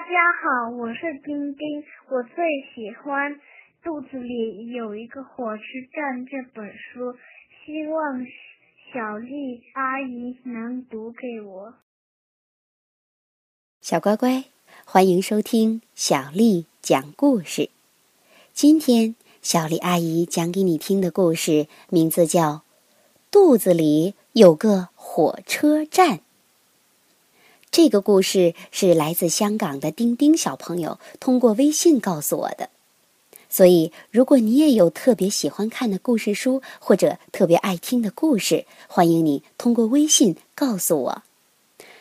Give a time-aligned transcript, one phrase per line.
[0.00, 0.12] 大家
[0.42, 1.84] 好，我是丁丁。
[2.08, 2.32] 我最
[2.74, 3.34] 喜欢
[3.84, 7.18] 《肚子里有一个火车站》这本书，
[7.66, 8.24] 希望
[8.94, 11.74] 小丽阿姨能读给我。
[13.82, 14.44] 小乖乖，
[14.86, 17.68] 欢迎收听小丽讲故事。
[18.54, 22.40] 今天小丽阿姨讲给你听的故事名字叫
[23.30, 26.16] 《肚子里有个火车站》。
[27.72, 32.68] 这个故事是来自香港的丁丁小朋友通过微信告诉我的，
[33.48, 41.22] 所以如果你也有特别喜欢看的故事书或者特别爱听的故事，欢迎你通过微信告诉我，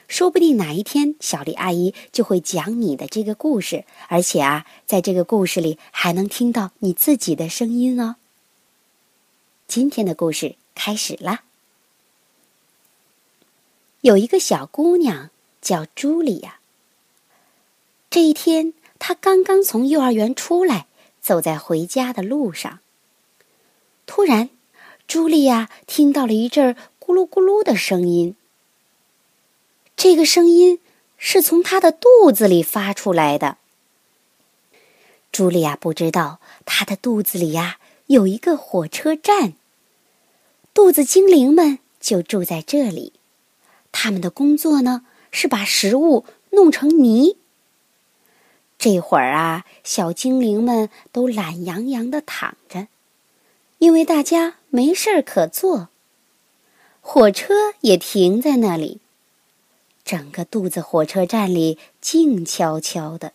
[0.08, 8.16] 说不定哪一天小丽阿姨就会讲你的这个故事，而且啊，在这个故事里还能听到你自己的声音哦。
[9.68, 11.44] 今天的故事开始啦，
[14.02, 15.30] 有一个小姑娘。
[15.62, 16.60] 叫茱莉亚。
[18.10, 20.88] 这一天，她刚刚从幼儿园出来，
[21.22, 22.80] 走在回家的路上。
[24.06, 24.50] 突然，
[25.08, 28.36] 茱莉亚听到了一阵咕噜咕噜的声音。
[29.96, 30.80] 这个声音
[31.18, 33.58] 是从她的肚子里发出来的。
[35.32, 39.54] 茱莉亚不知道，她的肚子里呀有一个火车站。
[40.74, 43.14] 肚子精灵们就住在这里，
[43.92, 45.06] 他们的工作呢？
[45.32, 47.38] 是把食物弄成泥。
[48.78, 52.88] 这会儿啊，小精灵们都懒洋洋的躺着，
[53.80, 55.90] 因为大家没事儿可做。
[57.02, 59.00] 火车也停在那里，
[60.06, 63.34] 整个肚子火车站里静悄悄的。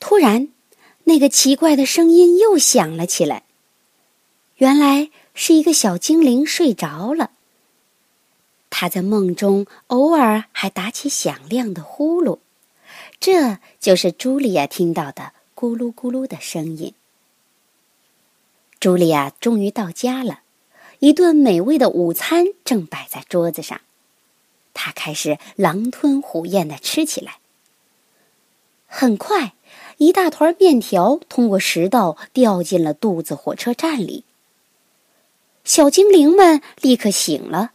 [0.00, 0.48] 突然，
[1.04, 3.44] 那个奇怪的声音又响了起来。
[4.56, 7.30] 原来是一个小精灵睡着了。
[8.84, 12.40] 他在梦中偶尔还打起响亮的呼噜，
[13.18, 16.92] 这就是茱莉亚听到的咕噜咕噜的声音。
[18.78, 20.40] 茱莉亚终于到家了，
[20.98, 23.80] 一顿美味的午餐正摆在桌子上，
[24.74, 27.38] 她开始狼吞虎咽的吃起来。
[28.86, 29.54] 很快，
[29.96, 34.24] 一大团面条通过食道掉进了肚子火车站里。
[35.64, 37.70] 小精灵们立刻醒了。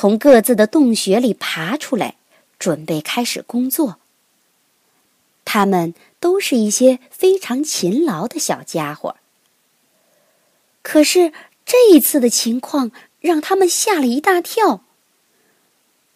[0.00, 2.14] 从各自的洞穴里爬出来，
[2.58, 3.98] 准备开始工作。
[5.44, 9.16] 他们都是一些非常勤劳的小家伙。
[10.80, 11.34] 可是
[11.66, 14.82] 这一次的情况让他们吓了一大跳。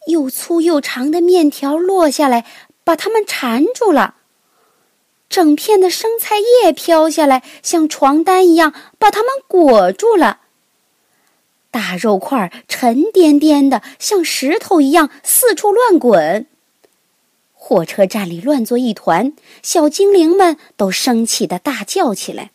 [0.07, 2.47] 又粗又长的面条落下来，
[2.85, 4.15] 把他们缠住了；
[5.29, 10.41] 整片的生菜叶飘下来，像床单一样把他们裹住了。
[11.75, 16.47] 大肉块沉甸甸的，像石头一样四处乱滚。
[17.53, 22.53] 火车站里乱作一团，小精灵们都生气的大叫起来：“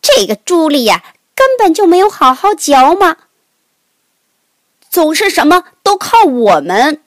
[0.00, 1.02] 这个朱莉呀，
[1.34, 3.16] 根本就没有好好嚼嘛！
[4.88, 7.02] 总是什么都靠我们。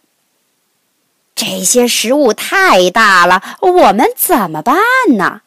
[1.35, 4.75] 这些食物太大了，我们怎么办
[5.15, 5.43] 呢？”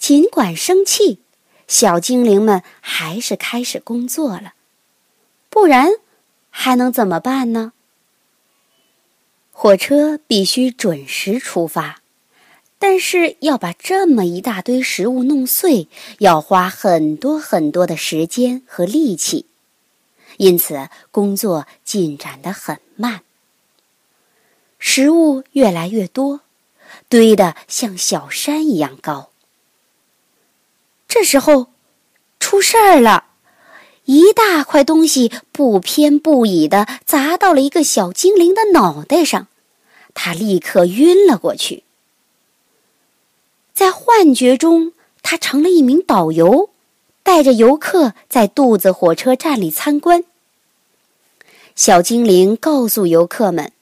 [0.00, 1.19] 尽管生气。
[1.70, 4.54] 小精灵们还是开始工作了，
[5.48, 5.88] 不然
[6.50, 7.72] 还能怎么办呢？
[9.52, 12.02] 火车必须准时出发，
[12.80, 15.86] 但是要把这么一大堆食物弄碎，
[16.18, 19.46] 要花很多很多的时间和力气，
[20.38, 23.22] 因此工作进展得很慢。
[24.80, 26.40] 食物越来越多，
[27.08, 29.29] 堆得像小山一样高。
[31.10, 31.66] 这时候，
[32.38, 33.24] 出事儿了！
[34.04, 39.48] 一大块东西不偏不倚的砸到了一个小精灵的脑袋上，
[40.14, 41.82] 他立刻晕了过去。
[43.74, 46.70] 在幻觉中，他成了一名导游，
[47.24, 50.22] 带着游客在肚子火车站里参观。
[51.74, 53.72] 小精灵告诉游客们：“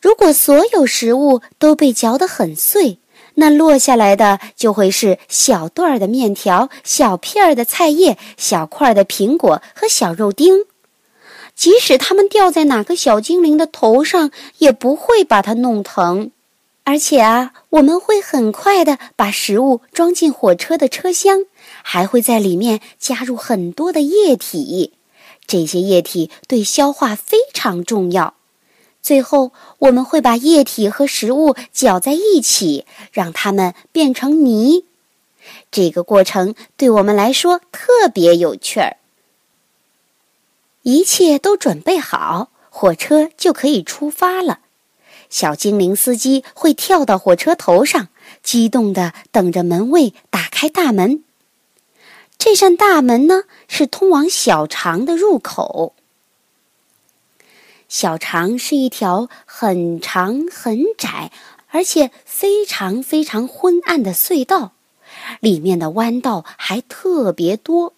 [0.00, 2.98] 如果所有食物都被嚼得很碎。”
[3.36, 10.64] 那落下来的就会是小段儿的面条、小片儿的菜叶、小块儿的苹果和小肉丁，
[11.54, 16.30] 即使它们掉在哪个小精灵的头上，也不会把它弄疼。
[16.84, 21.40] 而且啊，我们会很快的把食物装进火车的车厢，
[21.82, 24.92] 还会在里面加入很多的液体，
[25.46, 28.34] 这些液体对消化非常重要。
[29.06, 34.84] 最后，我们会把液体和食物搅在一起，让它们变成泥。
[35.70, 38.96] 这个过程对我们来说特别有趣儿。
[40.82, 44.58] 一切都准备好，火车就可以出发了。
[45.30, 48.08] 小精灵司机会跳到火车头上，
[48.42, 51.22] 激动地等着门卫打开大门。
[52.36, 55.94] 这扇大门呢，是通往小肠的入口。
[57.88, 61.30] 小肠是一条很长、很窄，
[61.68, 64.72] 而且非常非常昏暗的隧道，
[65.40, 67.92] 里面的弯道还特别多。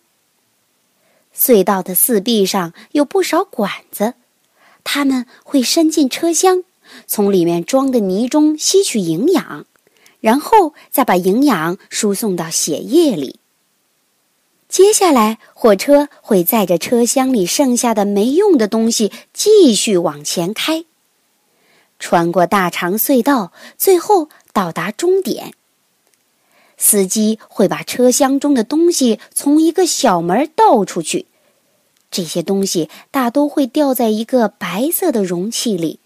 [1.34, 4.14] 隧道的四壁上有不少管子，
[4.84, 6.64] 它们会伸进车厢，
[7.06, 9.64] 从里面装的泥中吸取营养，
[10.20, 13.38] 然后再把营养输送到血液里。
[14.78, 20.84] 接下来，火车会载着车厢里剩下的没用的东西继续往前开，
[21.98, 25.52] 穿过大长隧道，最后到达终点。
[26.76, 31.26] 司机会把车厢中的东西从一个小门倒出去，
[32.08, 35.98] 这些东西大都会掉在一个白色的容器里，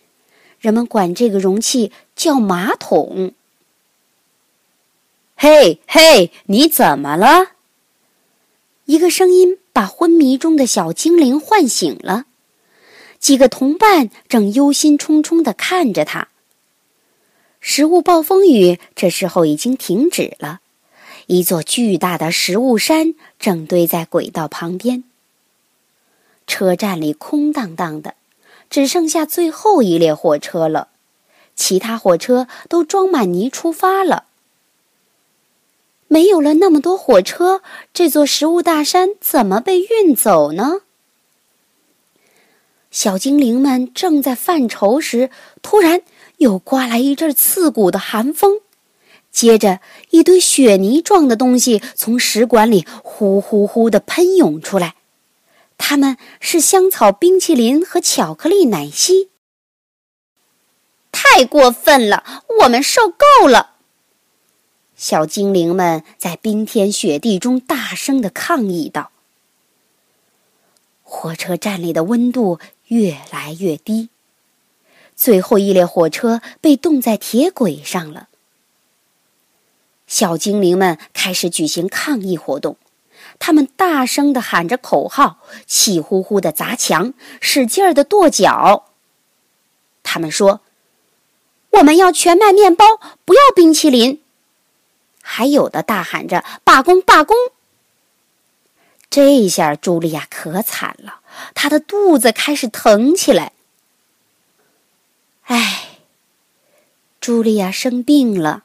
[0.58, 3.34] 人们管这个容器叫马桶。
[5.36, 7.48] 嘿嘿，你怎么了？
[8.86, 12.26] 一个声音把昏迷中的小精灵唤醒了，
[13.18, 16.28] 几个同伴正忧心忡忡地看着他。
[17.60, 20.60] 食物暴风雨这时候已经停止了。
[21.28, 25.04] 一座巨大的食物山正堆在轨道旁边。
[26.48, 28.16] 车站里空荡荡的，
[28.68, 30.88] 只剩下最后一列火车了，
[31.54, 34.24] 其他火车都装满泥出发了。
[36.12, 37.62] 没有了那么多火车，
[37.94, 40.82] 这座食物大山怎么被运走呢？
[42.90, 45.30] 小精灵们正在犯愁时，
[45.62, 46.02] 突然
[46.36, 48.60] 又刮来一阵刺骨的寒风。
[49.30, 49.80] 接着，
[50.10, 54.96] 一堆雪泥状的东西从食管里呼呼呼的喷涌出来，
[55.78, 59.30] 它们是香草冰淇淋和巧克力奶昔。
[61.10, 63.70] 太过分了，我们受够了！
[65.02, 69.10] 小精灵们在冰天雪地中大声的抗议道
[71.02, 74.10] ：“火车站里的温度越来越低，
[75.16, 78.28] 最后一列火车被冻在铁轨上了。”
[80.06, 82.76] 小精灵们开始举行抗议活动，
[83.40, 88.84] 他们大声的喊着口号，气呼呼的砸墙，使劲儿的跺脚。
[90.04, 90.60] 他们说
[91.70, 92.84] ：“我们要全麦面包，
[93.24, 94.21] 不要冰淇淋。”
[95.22, 97.34] 还有的大喊着“罢工，罢工！”
[99.08, 101.20] 这下茱莉亚可惨了，
[101.54, 103.52] 她的肚子开始疼起来。
[105.44, 105.98] 唉，
[107.20, 108.64] 茱莉亚生病了。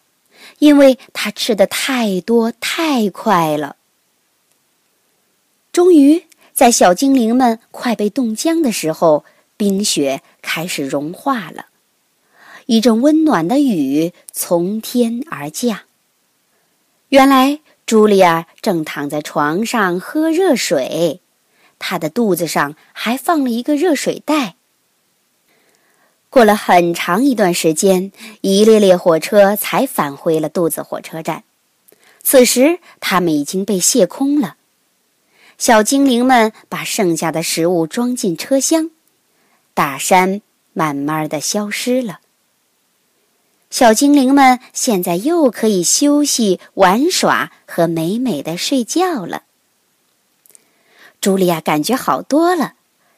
[0.59, 3.75] 因为她吃的太多太快了。
[5.71, 9.25] 终于，在小精灵们快被冻僵的时候，
[9.57, 11.67] 冰雪开始融化了，
[12.65, 15.81] 一阵温暖的雨从天而降。
[17.09, 21.21] 原来，茱莉亚正躺在床上喝热水，
[21.79, 24.55] 她的肚子上还放了一个热水袋。
[26.29, 28.11] 过了很长一段时间，
[28.41, 31.45] 一列列火车才返回了肚子火车站。
[32.21, 34.57] 此时，他们已经被卸空了。
[35.57, 38.91] 小精灵们把剩下的食物装进车厢，
[39.73, 40.41] 大山
[40.73, 42.19] 慢慢的消失了。
[43.69, 49.43] 小精灵们现在又可以休息、玩耍和美美的睡觉了。
[51.21, 52.75] 茱莉亚感觉好多了，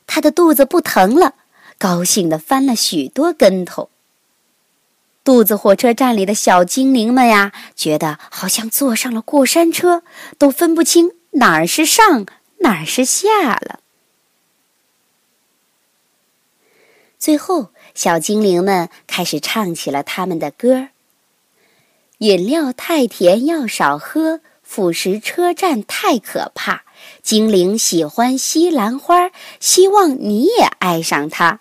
[0.07, 1.35] 她的肚子不疼了。
[1.77, 3.89] 高兴的翻了许多跟头。
[5.23, 10.03] 肚子火车站里的小精灵们呀，觉得好像坐上了过山车，
[10.37, 12.25] 都分不清哪儿是上，
[12.59, 13.79] 哪儿是下了。
[17.19, 20.87] 最后，小精灵们开始唱起了他们的歌儿
[22.19, 26.83] 饮料太甜，要少喝；腐蚀车站太可怕。
[27.21, 31.59] 精灵喜欢西兰花，希望你也爱上它。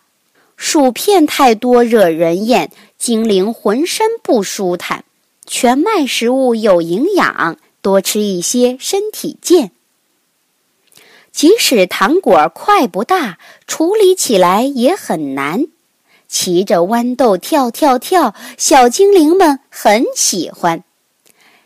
[0.56, 5.04] 薯片太多惹人厌，精灵浑身不舒坦。
[5.44, 9.72] 全麦食物有营养，多吃一些身体健。
[11.32, 15.66] 即使糖果块不大，处理起来也很难。
[16.28, 20.84] 骑着豌豆跳跳跳，小精灵们很喜欢。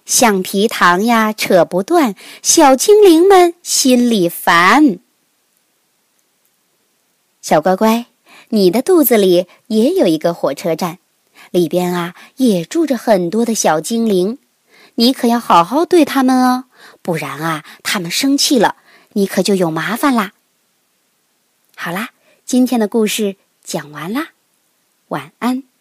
[0.07, 4.99] 橡皮糖呀扯不断，小精灵们心里烦。
[7.41, 8.07] 小乖乖。
[8.55, 10.99] 你的肚子里也有一个火车站，
[11.53, 14.37] 里边啊也住着很多的小精灵，
[14.97, 16.65] 你可要好好对他们哦，
[17.01, 18.77] 不然啊他们生气了，
[19.15, 20.33] 你可就有麻烦啦。
[21.75, 22.11] 好啦，
[22.45, 24.33] 今天的故事讲完啦，
[25.13, 25.72] 晚安。